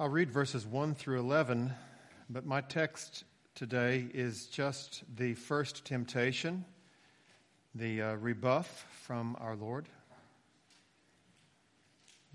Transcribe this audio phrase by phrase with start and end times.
[0.00, 1.72] I'll read verses 1 through 11,
[2.28, 3.22] but my text
[3.54, 6.64] today is just the first temptation,
[7.76, 9.86] the uh, rebuff from our Lord.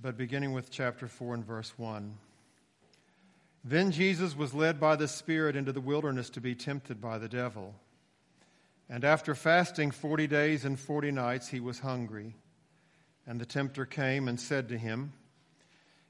[0.01, 2.17] But beginning with chapter 4 and verse 1.
[3.65, 7.27] Then Jesus was led by the Spirit into the wilderness to be tempted by the
[7.27, 7.75] devil.
[8.89, 12.35] And after fasting 40 days and 40 nights, he was hungry.
[13.27, 15.11] And the tempter came and said to him,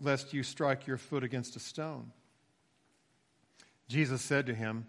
[0.00, 2.12] lest you strike your foot against a stone.
[3.88, 4.86] Jesus said to him,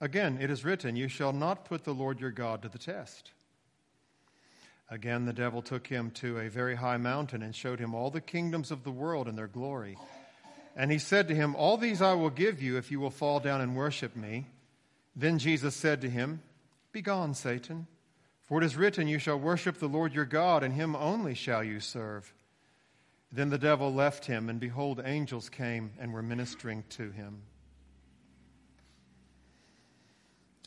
[0.00, 3.30] Again, it is written, You shall not put the Lord your God to the test.
[4.90, 8.20] Again, the devil took him to a very high mountain and showed him all the
[8.20, 9.96] kingdoms of the world and their glory.
[10.76, 13.40] And he said to him, All these I will give you if you will fall
[13.40, 14.46] down and worship me.
[15.16, 16.42] Then Jesus said to him,
[16.92, 17.86] Begone, Satan,
[18.42, 21.64] for it is written, You shall worship the Lord your God, and him only shall
[21.64, 22.34] you serve.
[23.34, 27.42] Then the devil left him, and behold, angels came and were ministering to him.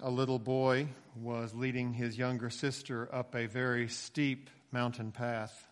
[0.02, 5.66] A little boy was leading his younger sister up a very steep mountain path.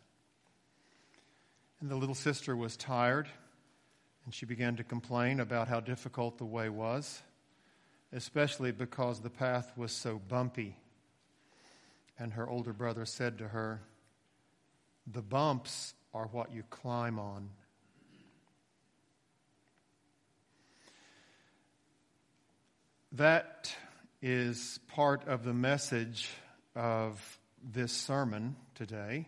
[1.82, 3.28] And the little sister was tired,
[4.24, 7.22] and she began to complain about how difficult the way was,
[8.14, 10.78] especially because the path was so bumpy.
[12.18, 13.82] And her older brother said to her,
[15.06, 17.50] The bumps are what you climb on.
[23.12, 23.76] That
[24.22, 26.30] is part of the message
[26.74, 27.22] of
[27.62, 29.28] this sermon today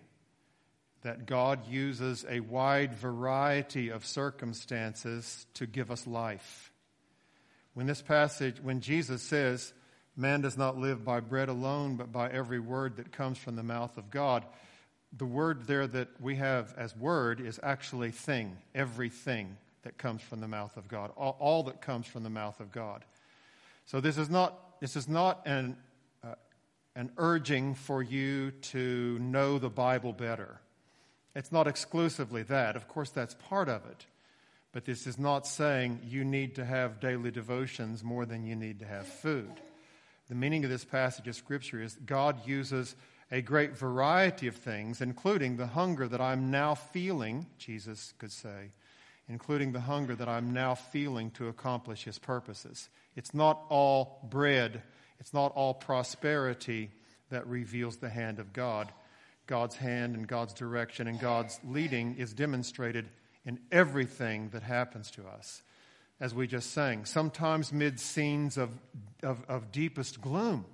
[1.02, 6.72] that God uses a wide variety of circumstances to give us life.
[7.74, 9.74] When this passage, when Jesus says,
[10.16, 13.62] Man does not live by bread alone, but by every word that comes from the
[13.62, 14.44] mouth of God,
[15.18, 20.42] the word there that we have as word is actually thing, everything that comes from
[20.42, 23.04] the mouth of God, all, all that comes from the mouth of God.
[23.86, 25.78] So this is not, this is not an,
[26.24, 26.36] uh,
[26.96, 30.60] an urging for you to know the Bible better.
[31.36, 32.76] It's not exclusively that.
[32.76, 34.06] Of course, that's part of it.
[34.74, 38.80] But this is not saying you need to have daily devotions more than you need
[38.80, 39.52] to have food.
[40.28, 42.96] The meaning of this passage of Scripture is God uses
[43.32, 48.72] a great variety of things, including the hunger that I'm now feeling, Jesus could say,
[49.28, 52.90] including the hunger that I'm now feeling to accomplish his purposes.
[53.16, 54.82] It's not all bread,
[55.20, 56.92] it's not all prosperity
[57.30, 58.92] that reveals the hand of God.
[59.46, 63.10] God's hand and God's direction and God's leading is demonstrated
[63.46, 65.64] in everything that happens to us.
[66.20, 68.72] As we just sang, sometimes mid scenes of,
[69.22, 70.66] of, of deepest gloom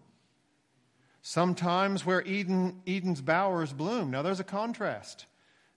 [1.25, 4.11] Sometimes where Eden, Eden's bowers bloom.
[4.11, 5.25] Now there's a contrast.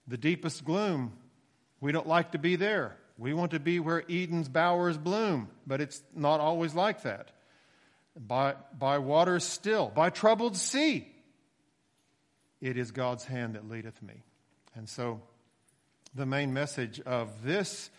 [0.05, 1.13] The deepest gloom,
[1.79, 2.97] we don't like to be there.
[3.17, 7.31] We want to be where Eden's bowers bloom, but it's not always like that.
[8.19, 11.07] By, by waters still, by troubled sea,
[12.59, 14.23] it is God's hand that leadeth me.
[14.75, 15.21] And so,
[16.13, 17.89] the main message of this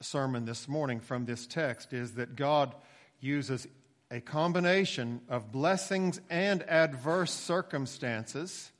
[0.00, 2.74] sermon this morning from this text is that God
[3.20, 3.66] uses
[4.14, 8.70] a combination of blessings and adverse circumstances,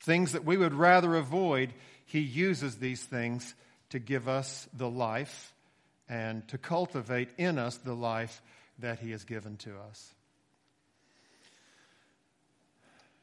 [0.00, 1.72] things that we would rather avoid,
[2.04, 3.54] he uses these things
[3.88, 5.54] to give us the life
[6.10, 8.42] and to cultivate in us the life
[8.80, 10.12] that he has given to us.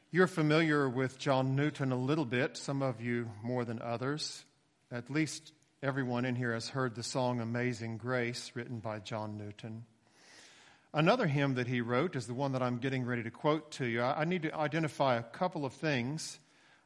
[0.10, 4.44] You're familiar with John Newton a little bit, some of you more than others.
[4.92, 5.54] At least
[5.84, 9.86] everyone in here has heard the song Amazing Grace, written by John Newton.
[10.94, 13.86] Another hymn that he wrote is the one that I'm getting ready to quote to
[13.86, 14.02] you.
[14.02, 16.40] I need to identify a couple of things.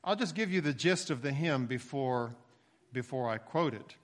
[0.03, 2.35] I'll just give you the gist of the hymn before,
[2.91, 3.95] before I quote it.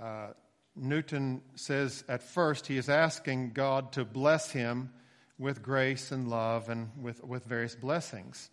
[0.00, 0.28] Uh,
[0.76, 4.90] Newton says at first he is asking God to bless him
[5.36, 8.50] with grace and love and with, with various blessings.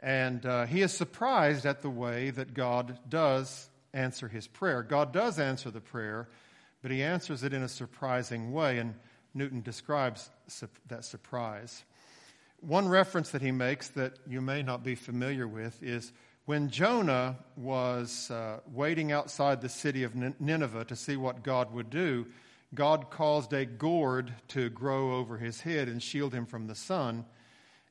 [0.00, 4.82] And uh, he is surprised at the way that God does answer his prayer.
[4.82, 6.28] God does answer the prayer,
[6.82, 8.76] but he answers it in a surprising way.
[8.76, 8.96] And
[9.34, 10.30] Newton describes
[10.88, 11.84] that surprise.
[12.60, 16.12] One reference that he makes that you may not be familiar with is
[16.46, 21.90] when Jonah was uh, waiting outside the city of Nineveh to see what God would
[21.90, 22.26] do,
[22.74, 27.24] God caused a gourd to grow over his head and shield him from the sun.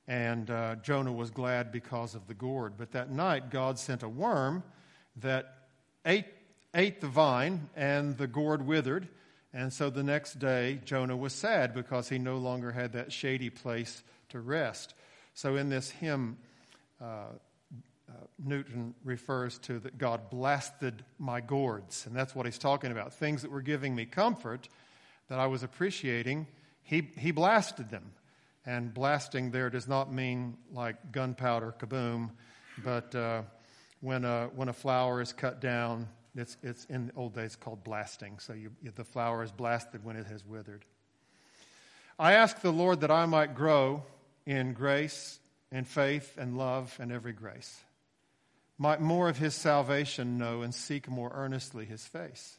[0.07, 2.73] And uh, Jonah was glad because of the gourd.
[2.77, 4.63] But that night, God sent a worm
[5.17, 5.55] that
[6.05, 6.25] ate,
[6.75, 9.07] ate the vine, and the gourd withered.
[9.53, 13.51] And so the next day, Jonah was sad because he no longer had that shady
[13.51, 14.95] place to rest.
[15.35, 16.37] So in this hymn,
[16.99, 17.25] uh,
[18.09, 18.13] uh,
[18.43, 22.05] Newton refers to that God blasted my gourds.
[22.07, 23.13] And that's what he's talking about.
[23.13, 24.67] Things that were giving me comfort
[25.29, 26.47] that I was appreciating,
[26.81, 28.11] he, he blasted them.
[28.65, 32.31] And blasting there does not mean like gunpowder, kaboom,
[32.83, 33.43] but uh,
[34.01, 37.83] when, a, when a flower is cut down, it's, it's in the old days called
[37.83, 38.39] blasting.
[38.39, 40.85] So you, the flower is blasted when it has withered.
[42.17, 44.03] I ask the Lord that I might grow
[44.45, 45.39] in grace
[45.71, 47.81] and faith and love and every grace,
[48.77, 52.57] might more of his salvation know and seek more earnestly his face.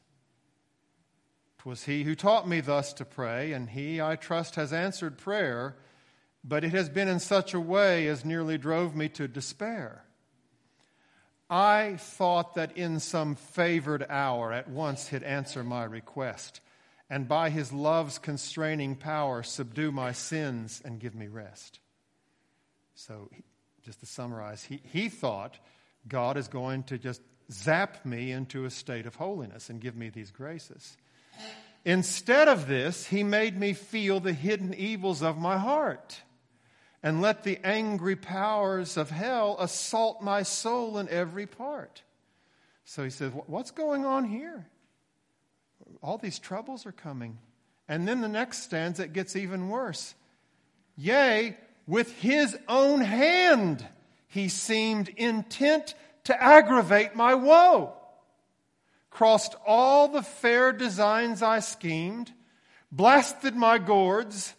[1.59, 5.77] 'Twas he who taught me thus to pray, and he, I trust, has answered prayer,
[6.43, 10.05] but it has been in such a way as nearly drove me to despair.
[11.51, 16.61] I thought that in some favored hour at once he'd answer my request,
[17.11, 21.81] and by his love's constraining power subdue my sins and give me rest.
[22.95, 23.31] So,
[23.83, 25.59] just to summarize, he, he thought
[26.09, 27.21] God is going to just
[27.51, 30.97] zap me into a state of holiness and give me these graces.
[31.85, 36.23] Instead of this, he made me feel the hidden evils of my heart
[37.05, 42.03] and let the angry powers of hell assault my soul in every part.
[42.87, 44.67] So he says, What's going on here?
[46.03, 47.39] All these troubles are coming.
[47.87, 50.15] And then the next stanza, gets even worse.
[50.97, 53.87] Yea, with his own hand
[54.27, 57.93] he seemed intent to aggravate my woe.
[59.11, 62.33] Crossed all the fair designs I schemed,
[62.91, 64.55] blasted my gourds,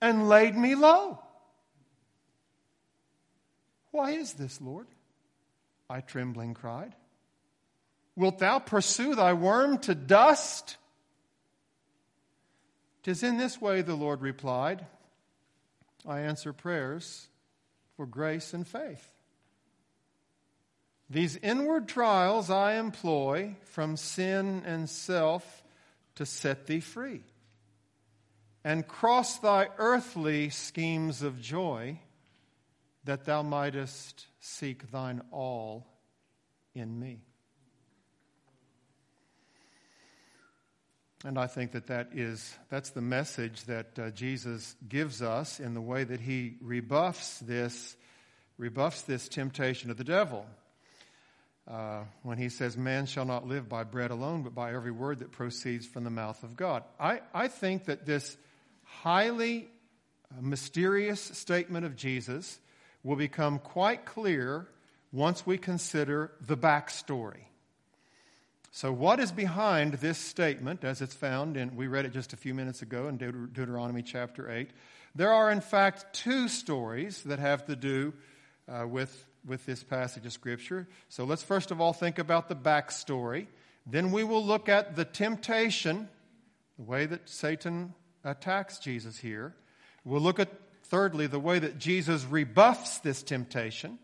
[0.00, 1.18] and laid me low.
[3.96, 4.86] Why is this, Lord?
[5.88, 6.94] I trembling cried.
[8.14, 10.76] Wilt thou pursue thy worm to dust?
[13.04, 14.84] Tis in this way, the Lord replied,
[16.06, 17.26] I answer prayers
[17.96, 19.14] for grace and faith.
[21.08, 25.64] These inward trials I employ from sin and self
[26.16, 27.22] to set thee free
[28.62, 31.98] and cross thy earthly schemes of joy
[33.06, 35.86] that thou mightest seek thine all
[36.74, 37.20] in me.
[41.24, 45.74] And I think that, that is, that's the message that uh, Jesus gives us in
[45.74, 47.96] the way that he rebuffs this,
[48.58, 50.46] rebuffs this temptation of the devil.
[51.66, 55.18] Uh, when he says, Man shall not live by bread alone, but by every word
[55.18, 56.84] that proceeds from the mouth of God.
[57.00, 58.36] I, I think that this
[58.84, 59.68] highly
[60.30, 62.60] uh, mysterious statement of Jesus
[63.06, 64.66] will become quite clear
[65.12, 67.44] once we consider the backstory.
[68.72, 72.36] So, what is behind this statement as it's found in, we read it just a
[72.36, 74.70] few minutes ago in Deut- Deuteronomy chapter 8?
[75.14, 78.12] There are, in fact, two stories that have to do
[78.68, 80.88] uh, with, with this passage of Scripture.
[81.08, 83.46] So, let's first of all think about the backstory.
[83.86, 86.08] Then we will look at the temptation,
[86.76, 89.54] the way that Satan attacks Jesus here.
[90.04, 90.50] We'll look at
[90.88, 93.98] Thirdly, the way that Jesus rebuffs this temptation.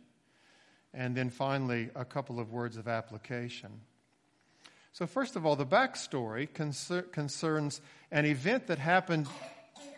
[0.95, 3.71] And then finally, a couple of words of application.
[4.93, 9.27] So, first of all, the backstory concer- concerns an event that happened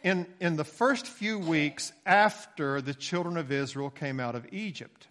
[0.04, 5.08] in, in the first few weeks after the children of Israel came out of Egypt.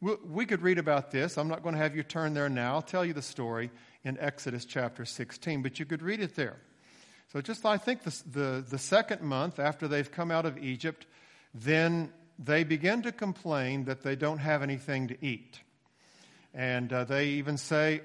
[0.00, 1.38] We, we could read about this.
[1.38, 2.74] I'm not going to have you turn there now.
[2.74, 3.70] I'll tell you the story
[4.04, 6.56] in Exodus chapter 16, but you could read it there.
[7.32, 11.06] So just I think the, the, the second month after they've come out of Egypt,
[11.54, 15.60] then they begin to complain that they don't have anything to eat.
[16.54, 18.00] And uh, they even say,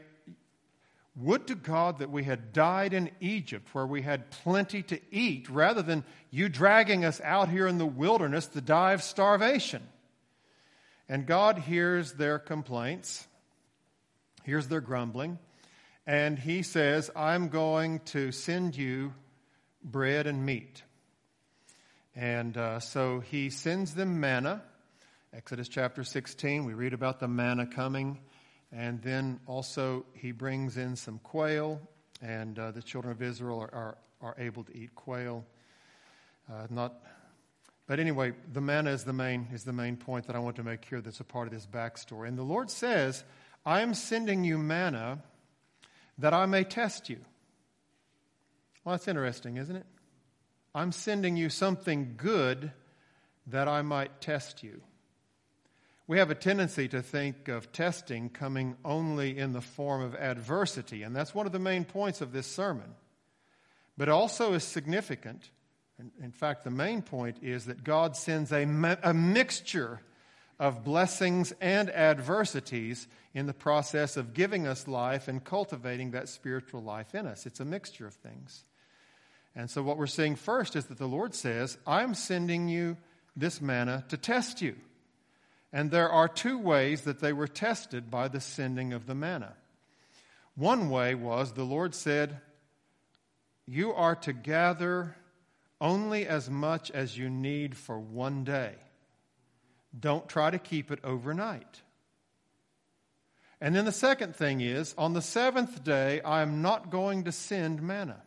[1.16, 5.50] Would to God that we had died in Egypt where we had plenty to eat
[5.50, 9.84] rather than you dragging us out here in the wilderness to die of starvation.
[11.08, 13.26] And God hears their complaints,
[14.44, 15.38] hears their grumbling,
[16.06, 19.14] and he says, I'm going to send you
[19.84, 20.84] bread and meat.
[22.16, 24.62] And uh, so he sends them manna.
[25.34, 28.20] Exodus chapter 16, we read about the manna coming.
[28.72, 31.80] And then also he brings in some quail,
[32.22, 35.46] and uh, the children of Israel are, are, are able to eat quail.
[36.52, 36.96] Uh, not,
[37.88, 40.64] but anyway, the manna is the main is the main point that I want to
[40.64, 41.02] make here.
[41.02, 42.28] That's a part of this backstory.
[42.28, 43.24] And the Lord says,
[43.64, 45.22] "I am sending you manna
[46.18, 47.20] that I may test you.
[48.84, 49.86] Well, that's interesting, isn't it?
[50.76, 52.72] I'm sending you something good
[53.48, 54.82] that I might test you.
[56.08, 61.04] We have a tendency to think of testing coming only in the form of adversity,
[61.04, 62.96] and that's one of the main points of this sermon.
[63.98, 65.50] But also is significant.
[66.22, 68.64] In fact, the main point is that God sends a,
[69.04, 70.02] a mixture
[70.64, 76.82] of blessings and adversities in the process of giving us life and cultivating that spiritual
[76.82, 77.46] life in us.
[77.46, 78.64] It's a mixture of things.
[79.58, 82.96] And so, what we're seeing first is that the Lord says, I'm sending you
[83.36, 84.78] this manna to test you.
[85.74, 89.56] And there are two ways that they were tested by the sending of the manna.
[90.56, 92.40] One way was the Lord said,
[93.68, 95.18] You are to gather
[95.82, 98.76] only as much as you need for one day.
[99.98, 101.82] Don't try to keep it overnight.
[103.62, 107.32] And then the second thing is, on the seventh day, I am not going to
[107.32, 108.22] send manna.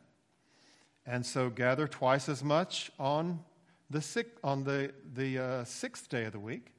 [1.04, 3.40] And so gather twice as much on
[3.90, 6.72] the, six, on the, the uh, sixth day of the week,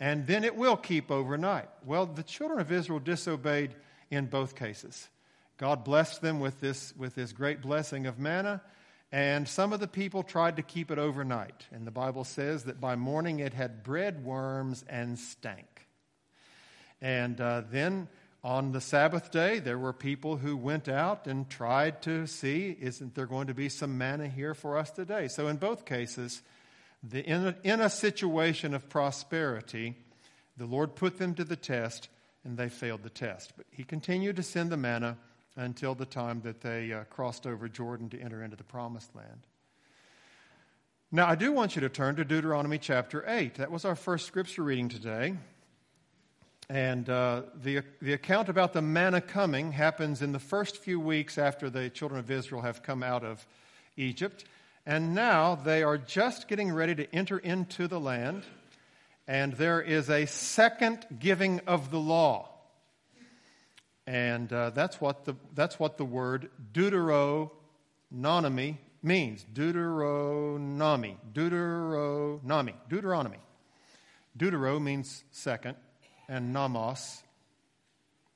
[0.00, 1.68] and then it will keep overnight.
[1.84, 3.74] Well, the children of Israel disobeyed
[4.10, 5.08] in both cases.
[5.58, 8.62] God blessed them with this, with this great blessing of manna,
[9.12, 11.66] and some of the people tried to keep it overnight.
[11.70, 15.86] And the Bible says that by morning it had bred worms and stank.
[17.02, 18.08] And uh, then
[18.42, 23.14] on the Sabbath day, there were people who went out and tried to see, isn't
[23.14, 25.28] there going to be some manna here for us today?
[25.28, 26.40] So, in both cases,
[27.02, 29.94] the, in, a, in a situation of prosperity,
[30.56, 32.08] the Lord put them to the test
[32.44, 33.52] and they failed the test.
[33.56, 35.18] But He continued to send the manna
[35.56, 39.46] until the time that they uh, crossed over Jordan to enter into the promised land.
[41.10, 43.56] Now, I do want you to turn to Deuteronomy chapter 8.
[43.56, 45.34] That was our first scripture reading today.
[46.70, 51.36] And uh, the, the account about the manna coming happens in the first few weeks
[51.36, 53.46] after the children of Israel have come out of
[53.98, 54.46] Egypt.
[54.86, 58.44] And now they are just getting ready to enter into the land.
[59.28, 62.51] And there is a second giving of the law.
[64.06, 67.50] And uh, that's, what the, that's what the word Deuteronomy
[69.02, 69.44] means.
[69.52, 71.16] Deuteronomy.
[71.32, 72.74] Deuteronomy.
[72.88, 73.38] Deuteronomy.
[74.36, 75.76] Deutero means second
[76.28, 77.22] and nomos,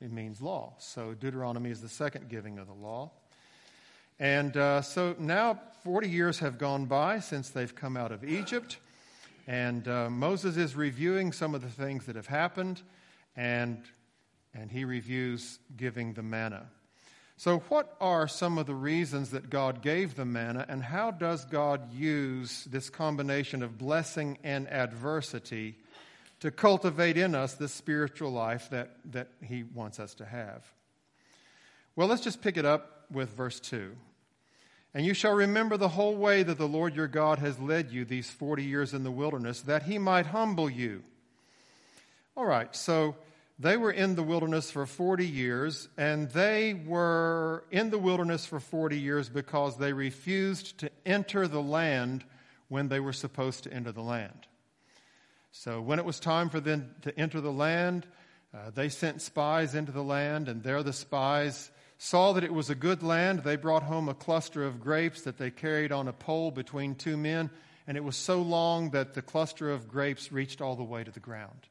[0.01, 0.75] it means law.
[0.79, 3.11] So Deuteronomy is the second giving of the law.
[4.19, 8.77] And uh, so now 40 years have gone by since they've come out of Egypt.
[9.47, 12.83] And uh, Moses is reviewing some of the things that have happened,
[13.37, 13.79] and,
[14.57, 16.67] and he reviews giving the manna.
[17.37, 21.45] So, what are some of the reasons that God gave the manna, and how does
[21.45, 25.77] God use this combination of blessing and adversity
[26.41, 30.65] to cultivate in us the spiritual life that, that He wants us to have.
[31.95, 33.95] Well, let's just pick it up with verse 2.
[34.95, 38.05] And you shall remember the whole way that the Lord your God has led you
[38.05, 41.03] these 40 years in the wilderness, that He might humble you.
[42.37, 43.17] All right, so
[43.59, 48.61] they were in the wilderness for 40 years, and they were in the wilderness for
[48.61, 52.25] 40 years because they refused to enter the land
[52.69, 54.47] when they were supposed to enter the land.
[55.53, 58.07] So when it was time for them to enter the land,
[58.53, 62.69] uh, they sent spies into the land, and there the spies saw that it was
[62.69, 63.39] a good land.
[63.39, 67.17] They brought home a cluster of grapes that they carried on a pole between two
[67.17, 67.49] men,
[67.87, 71.11] and it was so long that the cluster of grapes reached all the way to
[71.11, 71.69] the ground.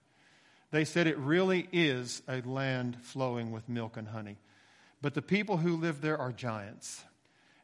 [0.76, 4.36] They said it really is a land flowing with milk and honey.
[5.02, 7.02] But the people who live there are giants,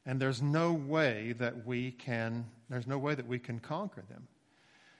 [0.06, 4.30] and there's no way that we can there's no way that we can conquer them.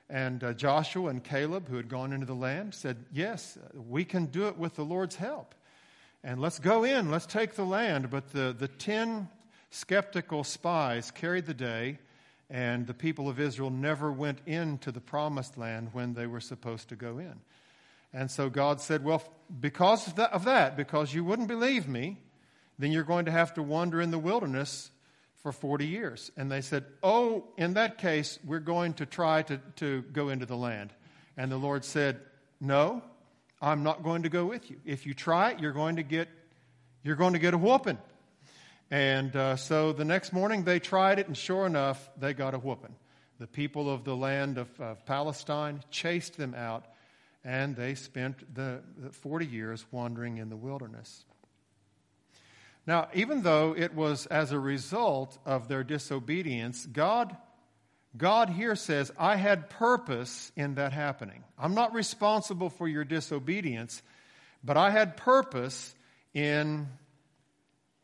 [0.10, 4.26] And uh, Joshua and Caleb, who had gone into the land, said, Yes, we can
[4.26, 5.56] do it with the Lord's help.
[6.22, 8.10] And let's go in, let's take the land.
[8.10, 9.30] But the, the ten
[9.70, 11.98] skeptical spies carried the day,
[12.50, 16.90] and the people of Israel never went into the promised land when they were supposed
[16.90, 17.40] to go in.
[18.14, 19.24] And so God said, Well,
[19.60, 22.18] because of that, of that because you wouldn't believe me,
[22.80, 24.92] then you're going to have to wander in the wilderness
[25.42, 26.32] for 40 years.
[26.38, 30.46] And they said, Oh, in that case, we're going to try to, to go into
[30.46, 30.92] the land.
[31.38, 32.20] And the Lord said,
[32.60, 33.02] No,
[33.62, 34.80] I'm not going to go with you.
[34.86, 36.28] If you try it, you're going to get,
[37.04, 37.98] you're going to get a whooping.
[38.90, 42.60] And uh, so the next morning they tried it, and sure enough, they got a
[42.60, 42.94] whooping.
[43.40, 46.86] The people of the land of, of Palestine chased them out,
[47.44, 51.26] and they spent the, the 40 years wandering in the wilderness.
[52.86, 57.36] Now, even though it was as a result of their disobedience, God,
[58.18, 61.44] God here says, I had purpose in that happening.
[61.60, 64.02] I'm not responsible for your disobedience,
[64.64, 65.96] but I had purpose
[66.34, 66.88] in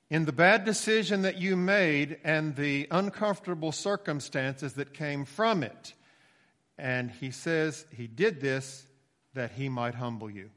[0.10, 5.94] in the bad decision that you made and the uncomfortable circumstances that came from it.
[6.77, 8.87] And he says he did this
[9.38, 10.50] that he might humble you.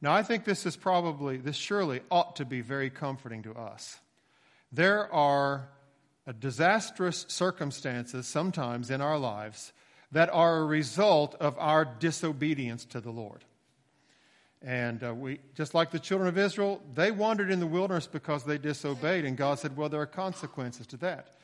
[0.00, 3.98] Now, I think this is probably, this surely ought to be very comforting to us.
[4.72, 5.68] There are
[6.40, 9.74] disastrous circumstances sometimes in our lives
[10.12, 13.44] that are a result of our disobedience to the Lord.
[14.62, 18.44] And uh, we, just like the children of Israel, they wandered in the wilderness because
[18.44, 21.34] they disobeyed, and God said, Well, there are consequences to that.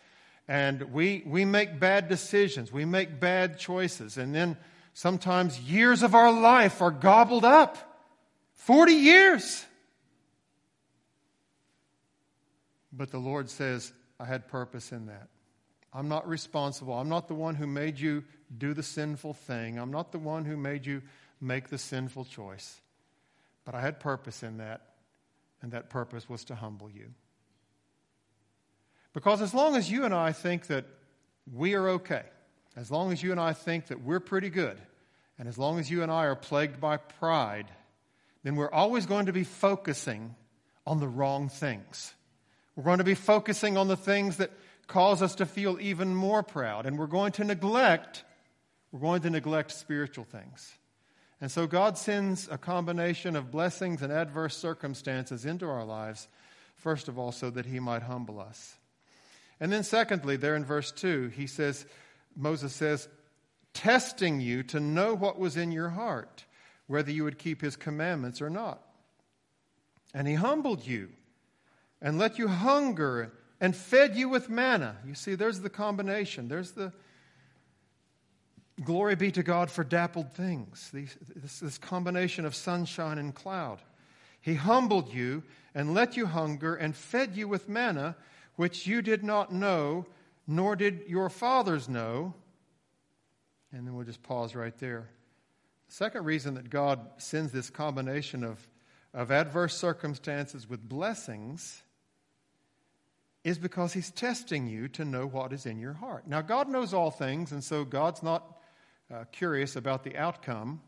[0.47, 4.57] And we, we make bad decisions, we make bad choices, and then
[4.99, 7.79] sometimes years of our life are gobbled up
[8.57, 9.65] 40 years.
[12.93, 15.29] But the Lord says, I had purpose in that.
[15.93, 16.95] I'm not responsible.
[16.95, 18.25] I'm not the one who made you
[18.57, 19.79] do the sinful thing.
[19.79, 21.03] I'm not the one who made you
[21.41, 22.81] make the sinful choice.
[23.65, 24.81] But I had purpose in that,
[25.63, 27.15] and that purpose was to humble you.
[29.13, 30.87] Because as long as you and I think that
[31.55, 32.25] we are okay,
[32.75, 34.77] as long as you and I think that we're pretty good,
[35.39, 37.67] and as long as you and I are plagued by pride,
[38.43, 40.35] then we're always going to be focusing
[40.87, 42.15] on the wrong things.
[42.77, 44.51] We're going to be focusing on the things that
[44.87, 48.25] cause us to feel even more proud, and we're going to neglect
[48.91, 50.75] we're going to neglect spiritual things.
[51.41, 56.27] And so God sends a combination of blessings and adverse circumstances into our lives,
[56.77, 58.77] first of all, so that He might humble us.
[59.61, 61.85] And then, secondly, there in verse 2, he says,
[62.37, 63.09] Moses says,
[63.75, 66.45] testing you to know what was in your heart,
[66.87, 68.81] whether you would keep His commandments or not.
[70.15, 71.11] And He humbled you
[72.01, 74.97] and let you hunger and fed you with manna.
[75.07, 76.49] You see, there's the combination.
[76.49, 76.93] There's the
[78.85, 83.81] glory be to God for dappled things, this, combination of sunshine and cloud.
[84.41, 85.43] He humbled you
[85.75, 88.17] and let you hunger and fed you with manna,
[88.57, 90.07] which you did not know,
[90.47, 92.35] nor did your fathers know.
[93.73, 95.09] And then we'll just pause right there.
[95.89, 98.67] The second reason that God sends this combination of,
[99.15, 101.83] of adverse circumstances with blessings
[103.45, 106.27] is because he's testing you to know what is in your heart.
[106.27, 108.59] Now, God knows all things, and so God's not
[109.13, 110.81] uh, curious about the outcome.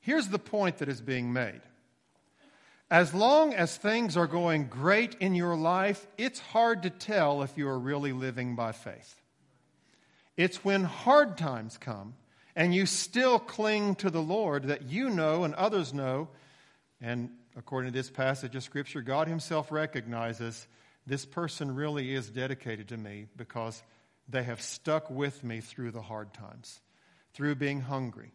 [0.00, 1.60] Here's the point that is being made.
[2.90, 7.56] As long as things are going great in your life, it's hard to tell if
[7.58, 9.20] you are really living by faith.
[10.36, 12.14] It's when hard times come
[12.58, 16.26] and you still cling to the Lord that you know and others know,
[17.00, 20.66] and according to this passage of Scripture, God Himself recognizes
[21.06, 23.80] this person really is dedicated to me because
[24.28, 26.80] they have stuck with me through the hard times,
[27.32, 28.32] through being hungry,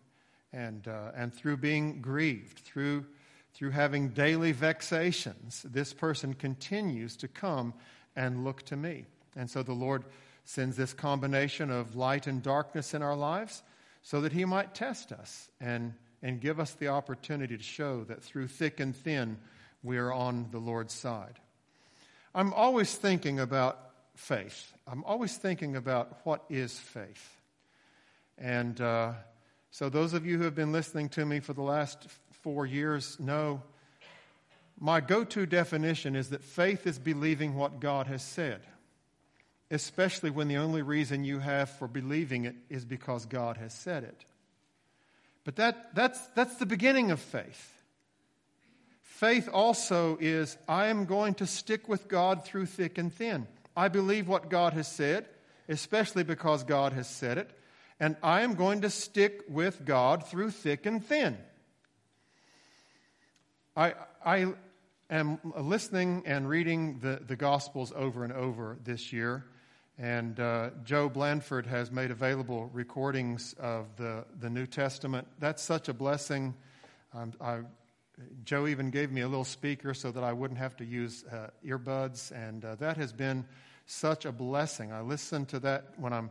[0.53, 3.05] and, uh, and through being grieved, through,
[3.53, 5.65] through having daily vexations.
[5.69, 7.73] This person continues to come
[8.15, 9.05] and look to me.
[9.35, 10.05] And so the Lord
[10.45, 13.63] sends this combination of light and darkness in our lives
[14.03, 18.23] so that He might test us and, and give us the opportunity to show that
[18.23, 19.37] through thick and thin,
[19.81, 21.39] we are on the Lord's side.
[22.35, 23.79] I'm always thinking about
[24.15, 24.73] faith.
[24.87, 27.37] I'm always thinking about what is faith.
[28.37, 29.13] And uh,
[29.71, 32.07] so, those of you who have been listening to me for the last
[32.41, 33.61] four years know
[34.79, 38.61] my go to definition is that faith is believing what God has said,
[39.73, 44.03] especially when the only reason you have for believing it is because God has said
[44.03, 44.25] it.
[45.43, 47.71] But that, that's, that's the beginning of faith.
[49.01, 53.47] Faith also is I am going to stick with God through thick and thin.
[53.75, 55.25] I believe what God has said,
[55.67, 57.49] especially because God has said it,
[57.99, 61.37] and I am going to stick with God through thick and thin.
[63.75, 64.53] I, I
[65.09, 69.45] am listening and reading the, the Gospels over and over this year,
[69.97, 75.27] and uh, Joe Blandford has made available recordings of the, the New Testament.
[75.39, 76.55] That's such a blessing.
[77.13, 77.59] Um, I
[78.45, 81.47] Joe even gave me a little speaker so that I wouldn't have to use uh,
[81.65, 83.45] earbuds, and uh, that has been
[83.85, 84.91] such a blessing.
[84.91, 86.29] I listen to that when I'm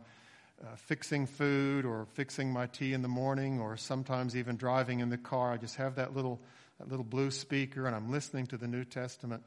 [0.61, 5.09] uh, fixing food or fixing my tea in the morning, or sometimes even driving in
[5.09, 5.51] the car.
[5.51, 6.39] I just have that little,
[6.79, 9.43] that little blue speaker, and I'm listening to the New Testament.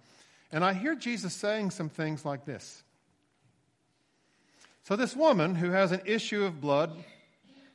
[0.53, 2.83] And I hear Jesus saying some things like this.
[4.87, 6.93] So, this woman who has an issue of blood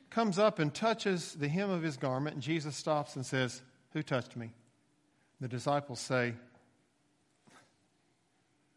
[0.08, 3.60] comes up and touches the hem of his garment, and Jesus stops and says,
[3.92, 4.52] who touched me?
[5.38, 6.32] The disciples say,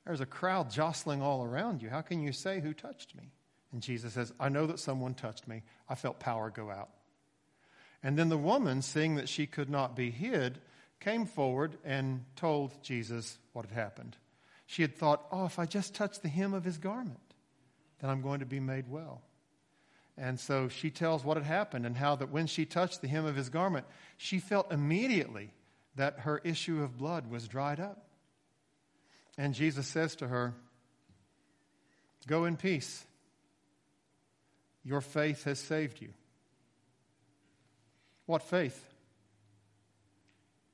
[0.05, 1.89] There's a crowd jostling all around you.
[1.89, 3.31] How can you say, Who touched me?
[3.71, 5.63] And Jesus says, I know that someone touched me.
[5.87, 6.89] I felt power go out.
[8.03, 10.59] And then the woman, seeing that she could not be hid,
[10.99, 14.17] came forward and told Jesus what had happened.
[14.65, 17.24] She had thought, oh, if I just touch the hem of his garment,
[17.99, 19.21] then I'm going to be made well.
[20.17, 23.25] And so she tells what had happened and how that when she touched the hem
[23.25, 23.85] of his garment,
[24.17, 25.51] she felt immediately
[25.95, 28.05] that her issue of blood was dried up.
[29.37, 30.53] And Jesus says to her,
[32.27, 33.05] Go in peace.
[34.83, 36.09] Your faith has saved you.
[38.25, 38.81] What faith?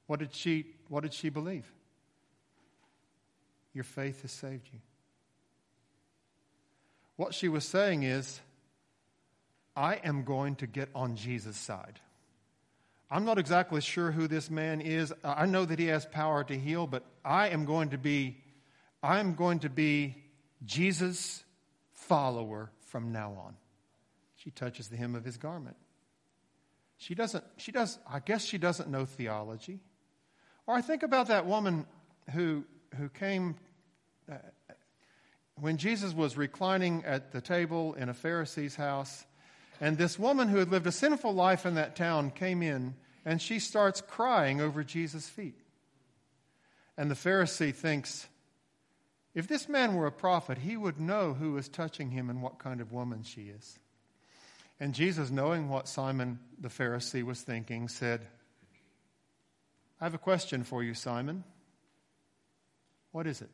[0.07, 1.71] What did she, what did she believe?
[3.73, 4.79] Your faith has saved you.
[7.21, 8.41] What she was saying is,
[9.75, 11.99] I am going to get on Jesus' side.
[13.11, 15.13] I'm not exactly sure who this man is.
[15.23, 18.37] I know that he has power to heal, but I am going to be
[19.03, 20.15] I'm going to be
[20.65, 21.43] Jesus'
[21.93, 23.55] follower from now on.
[24.37, 25.77] She touches the hem of his garment.
[26.97, 29.79] She doesn't, she does, I guess she doesn't know theology.
[30.65, 31.85] Or I think about that woman
[32.31, 32.65] who,
[32.97, 33.57] who came
[34.27, 34.37] uh,
[35.61, 39.25] when Jesus was reclining at the table in a Pharisee's house,
[39.79, 42.95] and this woman who had lived a sinful life in that town came in
[43.25, 45.59] and she starts crying over Jesus' feet.
[46.97, 48.27] And the Pharisee thinks,
[49.35, 52.57] if this man were a prophet, he would know who is touching him and what
[52.57, 53.77] kind of woman she is.
[54.79, 58.25] And Jesus, knowing what Simon the Pharisee was thinking, said,
[59.99, 61.43] I have a question for you, Simon.
[63.11, 63.49] What is it?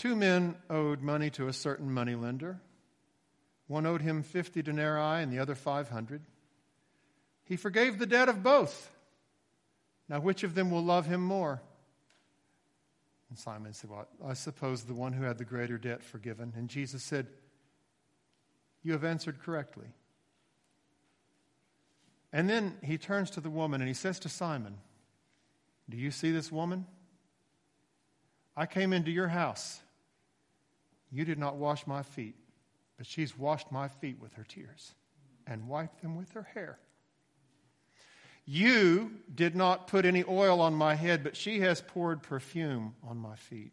[0.00, 2.58] Two men owed money to a certain moneylender.
[3.66, 6.22] One owed him 50 denarii and the other 500.
[7.44, 8.90] He forgave the debt of both.
[10.08, 11.60] Now, which of them will love him more?
[13.28, 16.54] And Simon said, Well, I suppose the one who had the greater debt forgiven.
[16.56, 17.26] And Jesus said,
[18.82, 19.88] You have answered correctly.
[22.32, 24.78] And then he turns to the woman and he says to Simon,
[25.90, 26.86] Do you see this woman?
[28.56, 29.82] I came into your house.
[31.10, 32.36] You did not wash my feet,
[32.96, 34.94] but she's washed my feet with her tears
[35.46, 36.78] and wiped them with her hair.
[38.46, 43.18] You did not put any oil on my head, but she has poured perfume on
[43.18, 43.72] my feet.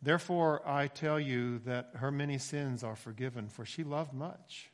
[0.00, 4.70] Therefore, I tell you that her many sins are forgiven, for she loved much.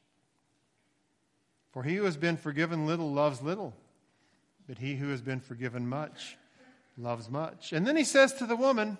[1.72, 3.74] For he who has been forgiven little loves little,
[4.66, 6.36] but he who has been forgiven much
[6.98, 7.72] loves much.
[7.72, 8.98] And then he says to the woman,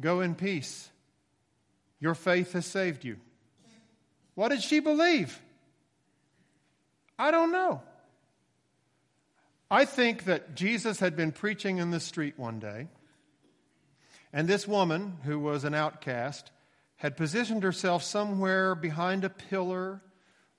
[0.00, 0.88] Go in peace.
[2.00, 3.18] Your faith has saved you.
[4.34, 5.38] What did she believe?
[7.18, 7.82] I don't know.
[9.70, 12.88] I think that Jesus had been preaching in the street one day,
[14.32, 16.50] and this woman, who was an outcast,
[16.96, 20.02] had positioned herself somewhere behind a pillar,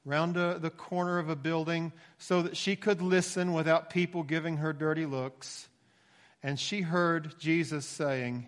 [0.05, 4.57] round a, the corner of a building, so that she could listen without people giving
[4.57, 5.67] her dirty looks.
[6.41, 8.47] And she heard Jesus saying,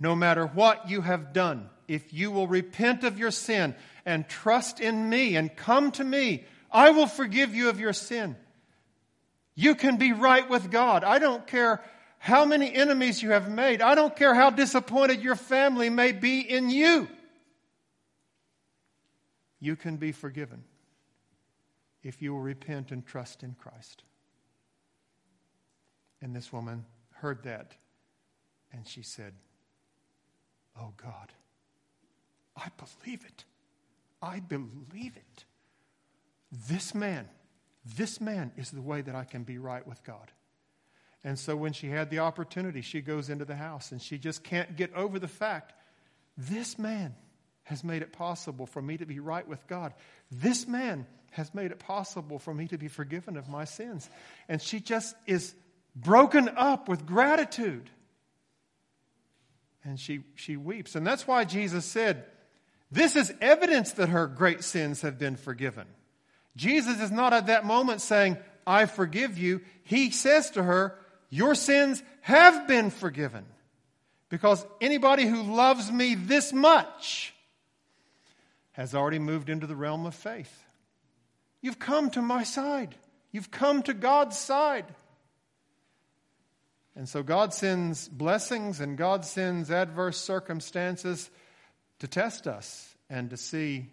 [0.00, 3.74] No matter what you have done, if you will repent of your sin
[4.06, 8.36] and trust in me and come to me, I will forgive you of your sin.
[9.54, 11.02] You can be right with God.
[11.02, 11.82] I don't care
[12.18, 13.82] how many enemies you have made.
[13.82, 17.08] I don't care how disappointed your family may be in you.
[19.60, 20.64] You can be forgiven
[22.02, 24.04] if you will repent and trust in Christ.
[26.20, 27.74] And this woman heard that
[28.72, 29.32] and she said,
[30.80, 31.32] Oh God,
[32.56, 33.44] I believe it.
[34.20, 35.44] I believe it.
[36.68, 37.28] This man
[37.96, 40.30] this man is the way that I can be right with God.
[41.24, 44.44] And so when she had the opportunity, she goes into the house and she just
[44.44, 45.72] can't get over the fact
[46.36, 47.14] this man
[47.64, 49.92] has made it possible for me to be right with God.
[50.30, 54.08] This man has made it possible for me to be forgiven of my sins.
[54.48, 55.54] And she just is
[55.94, 57.90] broken up with gratitude.
[59.84, 60.94] And she, she weeps.
[60.94, 62.24] And that's why Jesus said,
[62.90, 65.86] This is evidence that her great sins have been forgiven.
[66.56, 68.36] Jesus is not at that moment saying,
[68.66, 69.62] I forgive you.
[69.84, 70.98] He says to her,
[71.30, 73.46] Your sins have been forgiven.
[74.28, 77.32] Because anybody who loves me this much
[78.72, 80.64] has already moved into the realm of faith.
[81.62, 82.94] You've come to my side,
[83.32, 84.86] you've come to God's side.
[86.98, 91.30] And so God sends blessings and God sends adverse circumstances
[92.00, 93.92] to test us and to see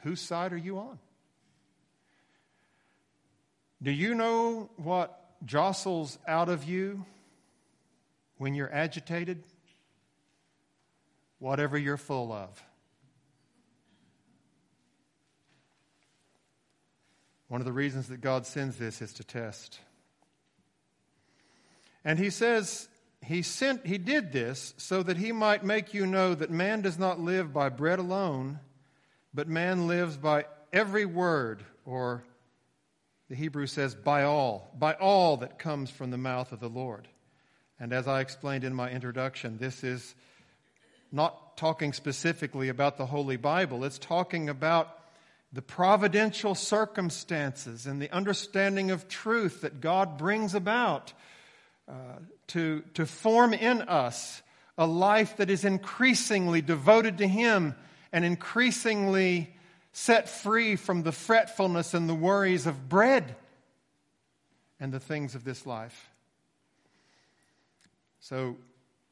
[0.00, 0.98] whose side are you on?
[3.82, 7.04] Do you know what jostles out of you
[8.38, 9.44] when you're agitated?
[11.38, 12.64] Whatever you're full of.
[17.48, 19.80] One of the reasons that God sends this is to test.
[22.06, 22.88] And he says
[23.20, 27.00] he sent he did this so that he might make you know that man does
[27.00, 28.60] not live by bread alone,
[29.34, 32.22] but man lives by every word or
[33.28, 37.08] the Hebrew says by all, by all that comes from the mouth of the Lord.
[37.80, 40.14] And as I explained in my introduction, this is
[41.10, 43.82] not talking specifically about the Holy Bible.
[43.82, 44.96] It's talking about
[45.52, 51.12] the providential circumstances and the understanding of truth that God brings about
[52.48, 54.42] to, to form in us
[54.78, 57.74] a life that is increasingly devoted to Him
[58.12, 59.54] and increasingly
[59.92, 63.36] set free from the fretfulness and the worries of bread
[64.78, 66.10] and the things of this life.
[68.20, 68.56] So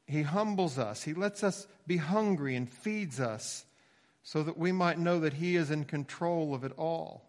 [0.07, 3.65] he humbles us, he lets us be hungry and feeds us
[4.23, 7.23] so that we might know that he is in control of it all.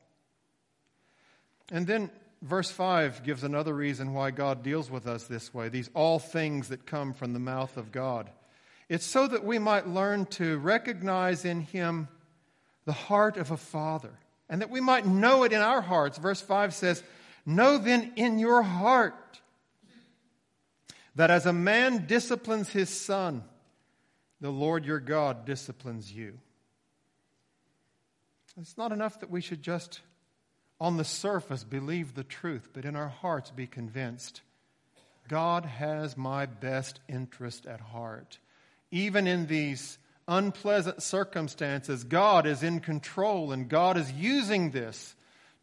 [1.71, 2.11] And then
[2.47, 6.69] verse 5 gives another reason why God deals with us this way these all things
[6.69, 8.31] that come from the mouth of God.
[8.89, 12.09] It's so that we might learn to recognize in him
[12.85, 14.13] the heart of a father
[14.49, 16.19] and that we might know it in our hearts.
[16.19, 17.03] Verse 5 says,
[17.45, 19.41] Know then in your heart
[21.17, 23.43] that as a man disciplines his son,
[24.41, 26.39] the Lord your God disciplines you.
[28.61, 30.01] It's not enough that we should just,
[30.81, 34.43] on the surface, believe the truth, but in our hearts be convinced
[35.29, 38.39] God has my best interest at heart.
[38.91, 45.15] Even in these unpleasant circumstances, God is in control and God is using this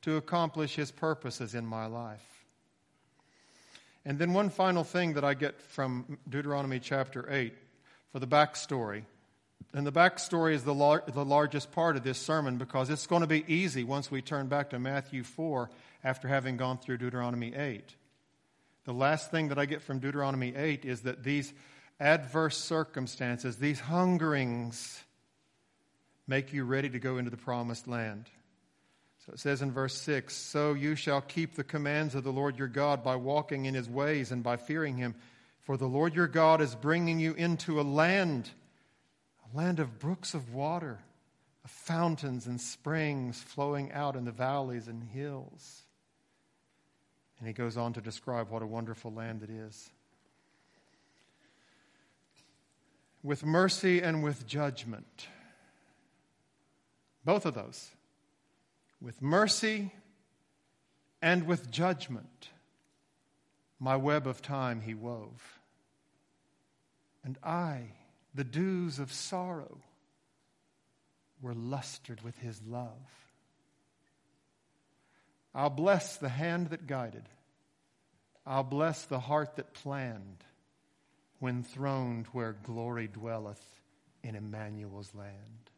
[0.01, 2.45] to accomplish His purposes in my life.
[4.05, 7.53] And then, one final thing that I get from Deuteronomy chapter 8
[8.11, 9.03] for the backstory.
[9.73, 13.21] And the backstory is the, lar- the largest part of this sermon because it's going
[13.21, 15.69] to be easy once we turn back to Matthew 4
[16.03, 17.95] after having gone through Deuteronomy 8.
[18.85, 21.53] The last thing that I get from Deuteronomy 8 is that these
[21.99, 25.03] adverse circumstances, these hungerings,
[26.27, 28.29] make you ready to go into the promised land.
[29.25, 32.57] So it says in verse 6 So you shall keep the commands of the Lord
[32.57, 35.15] your God by walking in his ways and by fearing him.
[35.61, 38.49] For the Lord your God is bringing you into a land,
[39.53, 40.99] land of brooks of water,
[41.63, 45.83] of fountains and springs flowing out in the valleys and hills.
[47.39, 49.89] And he goes on to describe what a wonderful land it is.
[53.21, 55.27] With mercy and with judgment.
[57.23, 57.91] Both of those
[59.03, 59.91] with mercy
[61.21, 62.47] and with judgment.
[63.79, 65.59] My web of time he wove.
[67.25, 67.81] And I,
[68.33, 69.77] the dews of sorrow,
[71.41, 72.89] were lustered with his love.
[75.53, 77.27] I'll bless the hand that guided.
[78.45, 80.43] I'll bless the heart that planned
[81.39, 83.63] when throned where glory dwelleth
[84.23, 85.69] in Emmanuel's land.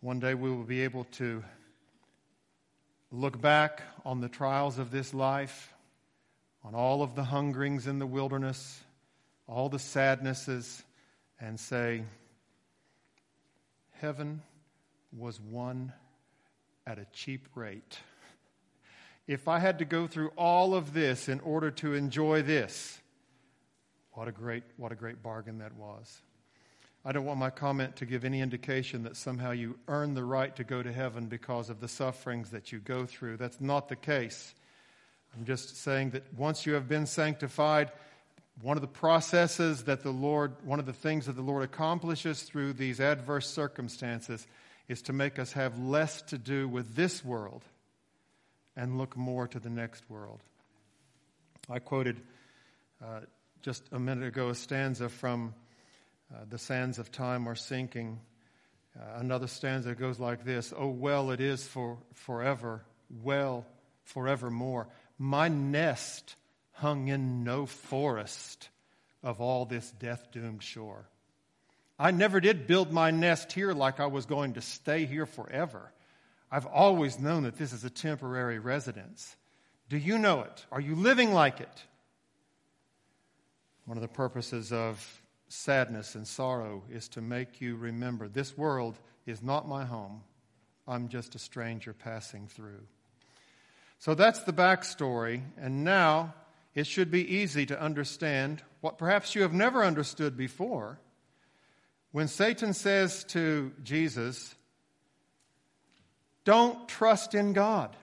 [0.00, 1.42] One day we will be able to
[3.10, 5.74] look back on the trials of this life,
[6.68, 8.82] on all of the hungerings in the wilderness,
[9.46, 10.84] all the sadnesses,
[11.40, 12.02] and say,
[13.92, 14.42] Heaven
[15.16, 15.94] was won
[16.86, 17.98] at a cheap rate.
[19.26, 23.00] If I had to go through all of this in order to enjoy this,
[24.12, 26.20] what a great, what a great bargain that was.
[27.02, 30.54] I don't want my comment to give any indication that somehow you earn the right
[30.56, 33.38] to go to heaven because of the sufferings that you go through.
[33.38, 34.54] That's not the case.
[35.36, 37.92] I'm just saying that once you have been sanctified,
[38.60, 42.42] one of the processes that the Lord, one of the things that the Lord accomplishes
[42.42, 44.46] through these adverse circumstances
[44.88, 47.62] is to make us have less to do with this world
[48.76, 50.40] and look more to the next world.
[51.70, 52.20] I quoted
[53.04, 53.20] uh,
[53.62, 55.54] just a minute ago a stanza from
[56.32, 58.20] uh, the sands of time are sinking.
[58.98, 62.82] Uh, another stanza goes like this Oh, well, it is for forever,
[63.22, 63.66] well,
[64.04, 64.88] forevermore.
[65.18, 66.36] My nest
[66.72, 68.68] hung in no forest
[69.22, 71.08] of all this death doomed shore.
[71.98, 75.92] I never did build my nest here like I was going to stay here forever.
[76.50, 79.36] I've always known that this is a temporary residence.
[79.88, 80.66] Do you know it?
[80.70, 81.84] Are you living like it?
[83.86, 88.98] One of the purposes of sadness and sorrow is to make you remember this world
[89.26, 90.22] is not my home.
[90.86, 92.86] I'm just a stranger passing through.
[93.98, 95.42] So that's the backstory.
[95.60, 96.34] And now
[96.74, 101.00] it should be easy to understand what perhaps you have never understood before.
[102.12, 104.54] When Satan says to Jesus,
[106.44, 107.96] Don't trust in God.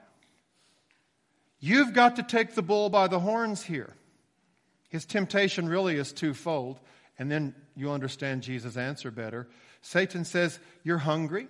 [1.59, 3.95] You've got to take the bull by the horns here.
[4.89, 6.79] His temptation really is twofold,
[7.17, 9.47] and then you'll understand Jesus' answer better.
[9.81, 11.47] Satan says, You're hungry.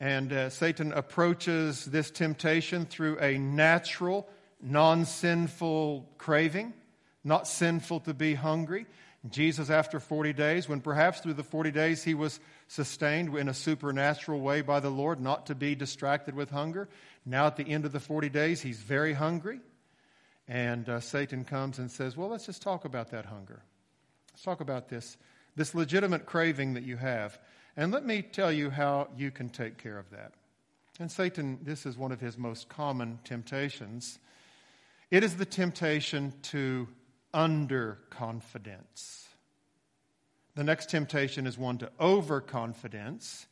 [0.00, 4.28] And uh, Satan approaches this temptation through a natural,
[4.62, 6.72] non sinful craving,
[7.24, 8.86] not sinful to be hungry.
[9.28, 13.54] Jesus, after 40 days, when perhaps through the 40 days he was sustained in a
[13.54, 16.88] supernatural way by the Lord, not to be distracted with hunger,
[17.26, 19.60] now at the end of the 40 days, he's very hungry.
[20.46, 23.62] And uh, Satan comes and says, Well, let's just talk about that hunger.
[24.32, 25.16] Let's talk about this,
[25.56, 27.38] this legitimate craving that you have.
[27.78, 30.32] And let me tell you how you can take care of that.
[30.98, 34.18] And Satan, this is one of his most common temptations.
[35.12, 36.88] It is the temptation to
[37.32, 39.26] underconfidence.
[40.56, 43.46] The next temptation is one to overconfidence.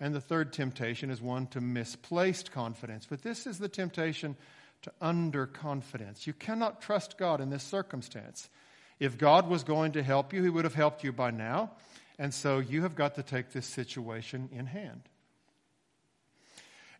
[0.00, 3.06] And the third temptation is one to misplaced confidence.
[3.08, 4.34] But this is the temptation
[4.82, 6.26] to underconfidence.
[6.26, 8.50] You cannot trust God in this circumstance.
[8.98, 11.70] If God was going to help you, He would have helped you by now.
[12.18, 15.02] And so you have got to take this situation in hand.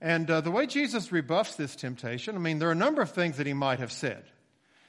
[0.01, 3.11] And uh, the way Jesus rebuffs this temptation, I mean, there are a number of
[3.11, 4.25] things that He might have said.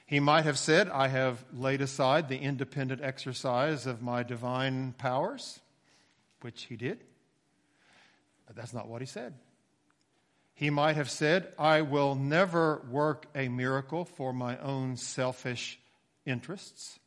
[0.06, 5.60] He might have said, I have laid aside the independent exercise of my divine powers,
[6.42, 7.04] which He did.
[8.46, 9.34] But that's not what He said.
[10.54, 15.80] He might have said, I will never work a miracle for my own selfish
[16.26, 17.00] interests,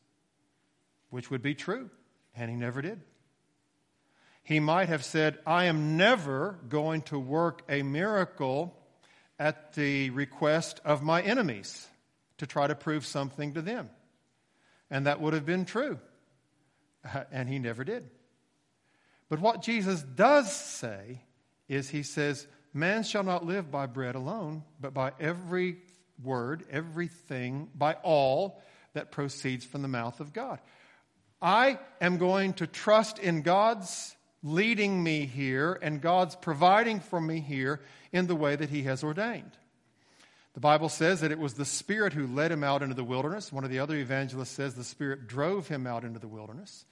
[1.11, 1.91] which would be true,
[2.35, 3.03] and he never did.
[4.42, 8.76] He might have said, I am never going to work a miracle
[9.38, 11.87] at the request of my enemies
[12.38, 13.88] to try to prove something to them.
[14.90, 15.98] And that would have been true.
[17.33, 18.09] And he never did.
[19.28, 21.22] But what Jesus does say
[21.66, 25.78] is, He says, Man shall not live by bread alone, but by every
[26.22, 30.59] word, everything, by all that proceeds from the mouth of God.
[31.40, 37.40] I am going to trust in God's leading me here and God's providing for me
[37.40, 37.81] here
[38.12, 39.52] in the way that He has ordained.
[40.55, 43.50] The Bible says that it was the Spirit who led him out into the wilderness.
[43.50, 46.85] One of the other evangelists says the Spirit drove him out into the wilderness.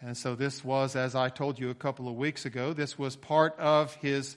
[0.00, 3.14] And so this was, as I told you a couple of weeks ago, this was
[3.14, 4.36] part of his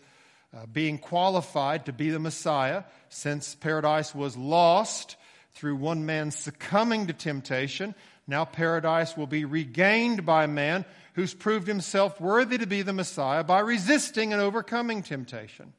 [0.56, 5.16] uh, being qualified to be the Messiah, since paradise was lost
[5.54, 7.96] through one man succumbing to temptation.
[8.28, 13.44] Now paradise will be regained by man who's proved himself worthy to be the Messiah
[13.44, 15.74] by resisting and overcoming temptation.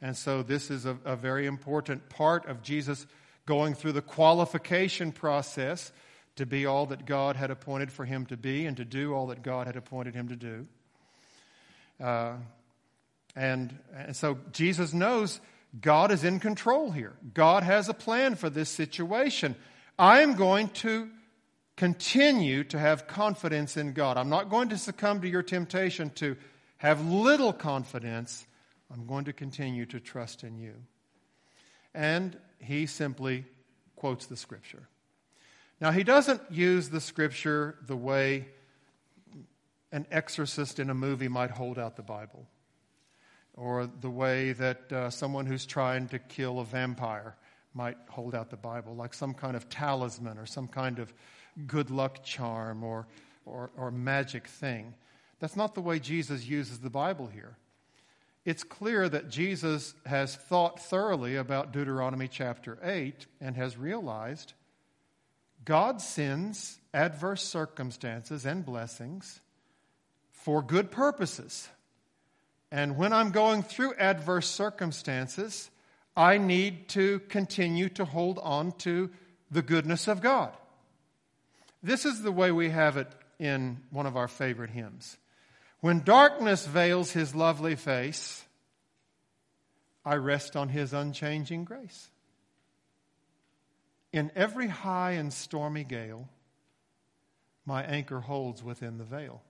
[0.00, 3.06] And so this is a, a very important part of Jesus
[3.46, 5.92] going through the qualification process
[6.36, 9.28] to be all that God had appointed for him to be and to do all
[9.28, 10.66] that God had appointed him to do.
[12.02, 12.34] Uh,
[13.36, 15.40] and, and so Jesus knows
[15.80, 17.14] God is in control here.
[17.32, 19.56] God has a plan for this situation.
[19.98, 21.08] I am going to
[21.76, 24.16] continue to have confidence in God.
[24.16, 26.36] I'm not going to succumb to your temptation to
[26.78, 28.46] have little confidence.
[28.92, 30.74] I'm going to continue to trust in you.
[31.94, 33.44] And he simply
[33.96, 34.88] quotes the scripture.
[35.80, 38.46] Now, he doesn't use the scripture the way
[39.92, 42.46] an exorcist in a movie might hold out the Bible
[43.56, 47.36] or the way that uh, someone who's trying to kill a vampire
[47.74, 51.12] might hold out the Bible, like some kind of talisman or some kind of
[51.66, 53.06] good luck charm or,
[53.46, 54.94] or, or magic thing.
[55.40, 57.56] That's not the way Jesus uses the Bible here.
[58.44, 64.52] It's clear that Jesus has thought thoroughly about Deuteronomy chapter 8 and has realized
[65.64, 69.40] God sends adverse circumstances and blessings
[70.30, 71.68] for good purposes.
[72.70, 75.70] And when I'm going through adverse circumstances,
[76.16, 79.10] I need to continue to hold on to
[79.50, 80.52] the goodness of God.
[81.84, 85.18] This is the way we have it in one of our favorite hymns.
[85.80, 88.42] When darkness veils his lovely face,
[90.02, 92.08] I rest on his unchanging grace.
[94.14, 96.26] In every high and stormy gale,
[97.66, 99.42] my anchor holds within the veil.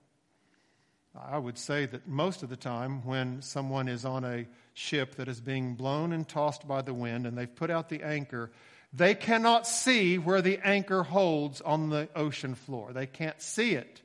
[1.17, 5.29] I would say that most of the time, when someone is on a ship that
[5.29, 8.51] is being blown and tossed by the wind and they've put out the anchor,
[8.95, 12.93] they cannot see where the anchor holds on the ocean floor.
[12.93, 14.01] They can't see it.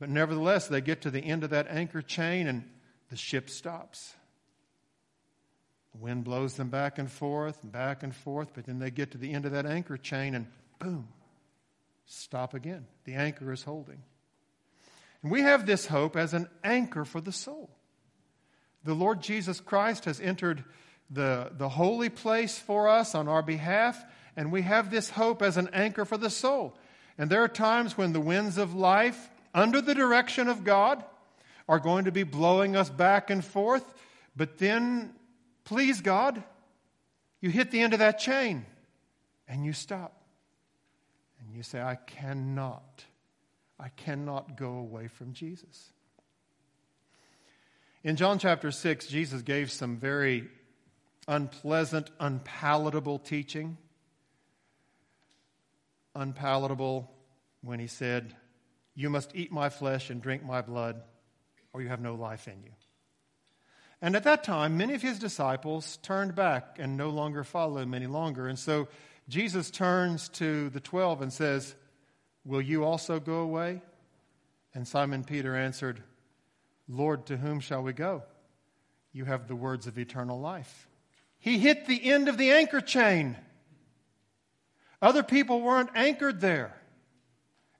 [0.00, 2.68] But nevertheless, they get to the end of that anchor chain and
[3.10, 4.14] the ship stops.
[5.92, 9.12] The wind blows them back and forth and back and forth, but then they get
[9.12, 10.46] to the end of that anchor chain and
[10.80, 11.08] boom,
[12.06, 12.86] stop again.
[13.04, 14.02] The anchor is holding.
[15.22, 17.70] And we have this hope as an anchor for the soul.
[18.84, 20.64] The Lord Jesus Christ has entered
[21.10, 24.02] the, the holy place for us on our behalf,
[24.36, 26.76] and we have this hope as an anchor for the soul.
[27.16, 31.02] And there are times when the winds of life, under the direction of God,
[31.68, 33.94] are going to be blowing us back and forth,
[34.36, 35.14] but then,
[35.64, 36.42] please God,
[37.40, 38.64] you hit the end of that chain
[39.46, 40.22] and you stop.
[41.40, 43.04] And you say, I cannot,
[43.78, 45.92] I cannot go away from Jesus.
[48.04, 50.48] In John chapter 6, Jesus gave some very
[51.28, 53.76] unpleasant, unpalatable teaching.
[56.14, 57.08] Unpalatable
[57.60, 58.34] when he said,
[58.96, 61.00] You must eat my flesh and drink my blood,
[61.72, 62.70] or you have no life in you.
[64.00, 67.94] And at that time, many of his disciples turned back and no longer followed him
[67.94, 68.48] any longer.
[68.48, 68.88] And so
[69.28, 71.74] Jesus turns to the twelve and says,
[72.44, 73.82] Will you also go away?
[74.74, 76.02] And Simon Peter answered,
[76.88, 78.22] Lord, to whom shall we go?
[79.12, 80.87] You have the words of eternal life.
[81.38, 83.36] He hit the end of the anchor chain.
[85.00, 86.74] Other people weren't anchored there.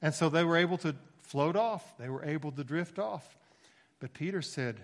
[0.00, 3.36] And so they were able to float off, they were able to drift off.
[4.00, 4.80] But Peter said,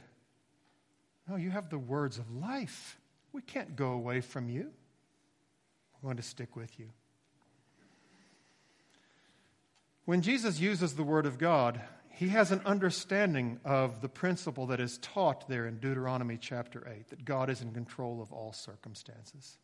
[1.29, 2.99] No, you have the words of life.
[3.33, 4.71] We can't go away from you.
[6.03, 6.91] We're going to stick with you.
[10.05, 11.81] When Jesus uses the Word of God,
[12.15, 17.09] he has an understanding of the principle that is taught there in Deuteronomy chapter 8
[17.09, 19.59] that God is in control of all circumstances.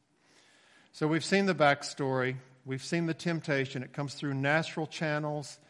[0.92, 3.84] So we've seen the backstory, we've seen the temptation.
[3.84, 5.61] It comes through natural channels,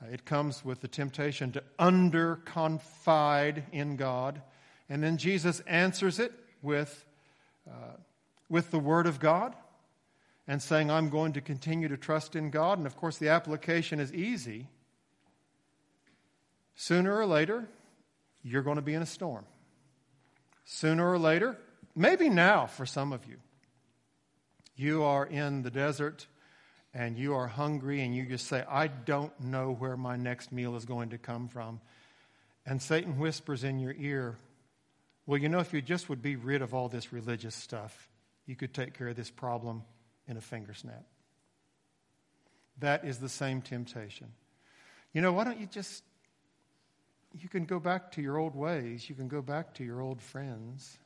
[0.00, 4.40] uh, it comes with the temptation to under confide in God.
[4.88, 7.04] And then Jesus answers it with,
[7.68, 7.96] uh,
[8.48, 9.56] with the Word of God
[10.46, 12.78] and saying, I'm going to continue to trust in God.
[12.78, 14.68] And of course, the application is easy
[16.80, 17.68] Sooner or later,
[18.42, 19.44] you're going to be in a storm.
[20.64, 21.58] Sooner or later,
[21.94, 23.36] maybe now for some of you,
[24.76, 26.26] you are in the desert
[26.94, 30.74] and you are hungry and you just say, I don't know where my next meal
[30.74, 31.82] is going to come from.
[32.64, 34.38] And Satan whispers in your ear,
[35.26, 38.08] Well, you know, if you just would be rid of all this religious stuff,
[38.46, 39.82] you could take care of this problem
[40.26, 41.04] in a finger snap.
[42.78, 44.28] That is the same temptation.
[45.12, 46.04] You know, why don't you just
[47.38, 49.08] you can go back to your old ways.
[49.08, 50.98] You can go back to your old friends.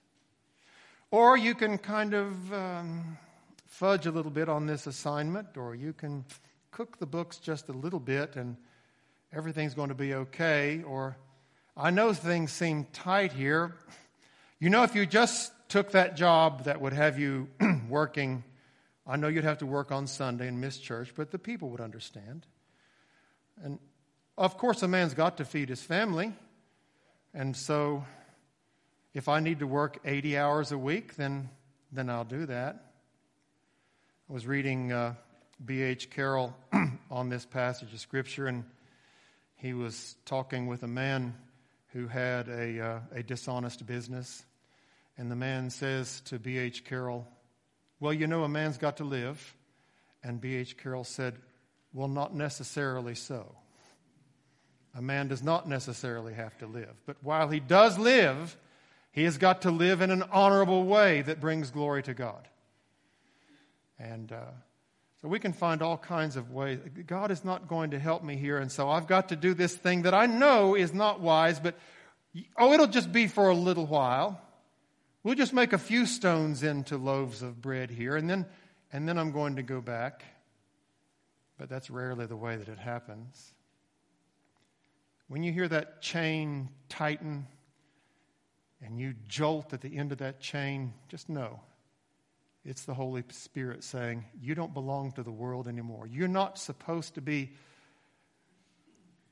[1.11, 3.19] Or you can kind of um,
[3.67, 6.25] fudge a little bit on this assignment, or you can
[6.71, 8.57] cook the books just a little bit and
[9.33, 10.83] everything's going to be okay.
[10.83, 11.17] Or
[11.77, 13.77] I know things seem tight here.
[14.59, 17.49] You know, if you just took that job that would have you
[17.89, 18.43] working,
[19.07, 21.81] I know you'd have to work on Sunday and miss church, but the people would
[21.81, 22.47] understand.
[23.63, 23.79] And
[24.37, 26.33] of course, a man's got to feed his family.
[27.33, 28.05] And so,
[29.13, 31.49] if I need to work 80 hours a week, then,
[31.93, 32.93] then I'll do that.
[34.29, 35.15] I was reading uh,
[35.65, 36.11] B.H.
[36.11, 36.55] Carroll
[37.11, 38.65] on this passage of Scripture, and
[39.57, 41.35] he was talking with a man
[41.93, 44.45] who had a, uh, a dishonest business.
[45.17, 46.85] And the man says to B.H.
[46.85, 47.27] Carroll,
[48.01, 49.55] Well, you know, a man's got to live.
[50.25, 50.77] And B.H.
[50.77, 51.37] Carroll said,
[51.93, 53.55] Well, not necessarily so.
[54.97, 56.95] A man does not necessarily have to live.
[57.07, 58.57] But while he does live,
[59.11, 62.49] he has got to live in an honorable way that brings glory to God.
[63.99, 64.51] And uh,
[65.25, 66.81] so we can find all kinds of ways.
[67.07, 69.75] God is not going to help me here, and so I've got to do this
[69.75, 71.77] thing that I know is not wise, but
[72.59, 74.39] oh, it'll just be for a little while.
[75.23, 78.45] We'll just make a few stones into loaves of bread here, and then,
[78.93, 80.23] and then I'm going to go back.
[81.57, 83.54] But that's rarely the way that it happens.
[85.35, 87.49] When you hear that chain tighten
[88.81, 91.59] and you jolt at the end of that chain, just know
[92.65, 96.07] it's the Holy Spirit saying, You don't belong to the world anymore.
[96.07, 97.51] You're not supposed to be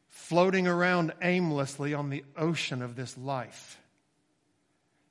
[0.09, 3.81] floating around aimlessly on the ocean of this life.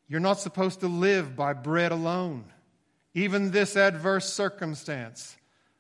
[0.09, 2.43] You're not supposed to live by bread alone.
[3.13, 5.37] Even this adverse circumstance,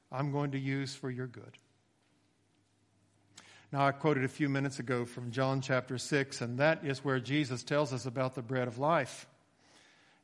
[0.09, 1.57] I'm going to use for your good.
[3.71, 7.21] Now, I quoted a few minutes ago from John chapter 6, and that is where
[7.21, 9.27] Jesus tells us about the bread of life.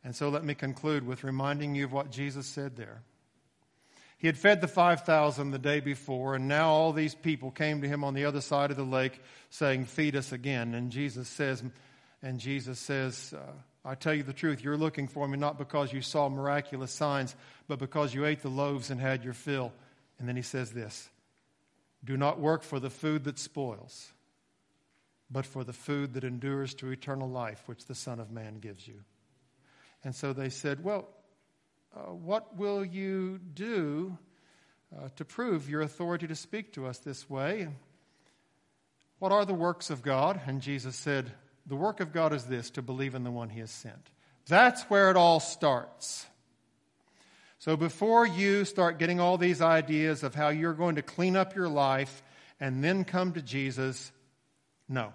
[0.03, 3.01] And so let me conclude with reminding you of what Jesus said there.
[4.17, 7.87] He had fed the 5,000 the day before, and now all these people came to
[7.87, 10.73] him on the other side of the lake saying, Feed us again.
[10.73, 11.63] And Jesus says,
[12.21, 13.51] and Jesus says, uh,
[13.85, 17.33] I tell you the truth, you're looking for me not because you saw miraculous signs,
[17.69, 19.71] but because you ate the loaves and had your fill.
[20.19, 21.09] And then he says this
[22.03, 24.11] do not work for the food that spoils,
[25.29, 28.87] but for the food that endures to eternal life, which the Son of Man gives
[28.87, 29.01] you.
[30.03, 31.07] And so they said, Well,
[31.95, 34.17] uh, what will you do
[34.95, 37.67] uh, to prove your authority to speak to us this way?
[39.19, 40.39] What are the works of God?
[40.45, 41.31] And Jesus said,
[41.65, 44.11] The work of God is this to believe in the one he has sent.
[44.47, 46.25] That's where it all starts.
[47.59, 51.55] So before you start getting all these ideas of how you're going to clean up
[51.55, 52.21] your life
[52.59, 54.11] and then come to Jesus,
[54.87, 55.13] no.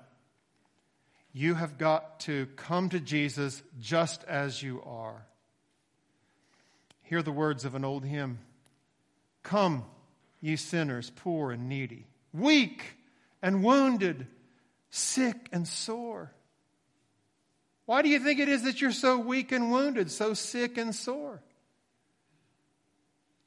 [1.33, 5.25] You have got to come to Jesus just as you are.
[7.03, 8.39] Hear the words of an old hymn
[9.43, 9.85] Come,
[10.41, 12.97] ye sinners, poor and needy, weak
[13.41, 14.27] and wounded,
[14.91, 16.33] sick and sore.
[17.87, 20.95] Why do you think it is that you're so weak and wounded, so sick and
[20.95, 21.43] sore?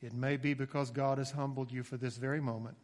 [0.06, 2.78] It may be because God has humbled you for this very moment.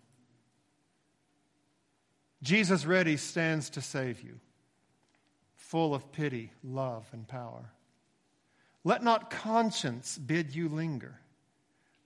[2.42, 4.40] Jesus ready stands to save you,
[5.56, 7.72] full of pity, love, and power.
[8.84, 11.20] Let not conscience bid you linger.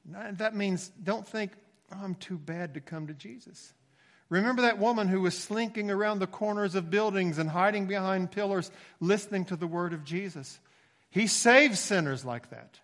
[0.05, 1.53] That means don't think,
[1.93, 3.74] oh, I'm too bad to come to Jesus.
[4.28, 8.70] Remember that woman who was slinking around the corners of buildings and hiding behind pillars,
[8.99, 10.59] listening to the word of Jesus.
[11.09, 12.80] He saves sinners like that.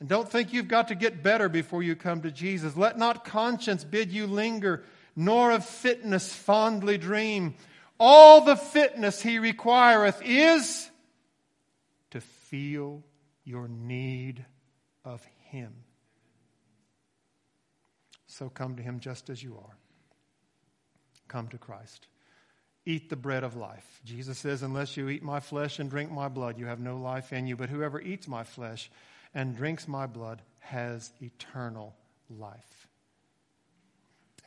[0.00, 2.76] And don't think you've got to get better before you come to Jesus.
[2.76, 4.82] Let not conscience bid you linger,
[5.14, 7.54] nor of fitness fondly dream.
[7.98, 10.88] All the fitness he requireth is
[12.10, 13.04] to feel
[13.44, 14.44] your need
[15.04, 15.74] of him.
[18.26, 19.76] So come to him just as you are.
[21.28, 22.06] Come to Christ.
[22.86, 24.00] Eat the bread of life.
[24.04, 27.34] Jesus says, Unless you eat my flesh and drink my blood, you have no life
[27.34, 27.56] in you.
[27.56, 28.90] But whoever eats my flesh
[29.34, 31.94] and drinks my blood has eternal
[32.28, 32.88] life.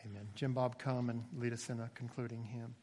[0.06, 0.28] Amen.
[0.36, 2.76] Jim Bob, come and lead us in a concluding hymn.